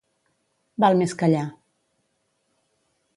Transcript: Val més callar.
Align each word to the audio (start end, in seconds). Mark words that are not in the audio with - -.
Val 0.85 0.97
més 1.01 1.13
callar. 1.19 1.43